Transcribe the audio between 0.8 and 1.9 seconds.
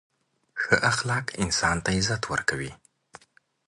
اخلاق انسان ته